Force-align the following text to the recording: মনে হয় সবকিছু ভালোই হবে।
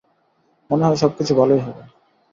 মনে 0.69 0.83
হয় 0.85 0.95
সবকিছু 0.95 1.33
ভালোই 1.35 1.61
হবে। 1.61 1.81